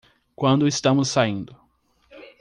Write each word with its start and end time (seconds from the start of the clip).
Quando 0.35 0.65
estamos 0.67 1.09
saindo 1.09 1.55